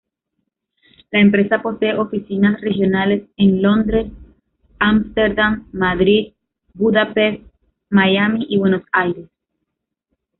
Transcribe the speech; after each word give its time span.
La 1.11 1.19
empresa 1.19 1.61
posee 1.61 1.93
oficinas 1.95 2.59
regionales 2.59 3.29
en: 3.37 3.61
Londres, 3.61 4.07
Ámsterdam, 4.79 5.67
Madrid, 5.73 6.33
Budapest, 6.73 7.43
Miami 7.91 8.47
y 8.49 8.57
Buenos 8.57 8.81
Aires. 8.93 9.29